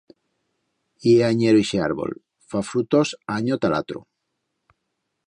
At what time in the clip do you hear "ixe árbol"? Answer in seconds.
1.65-2.15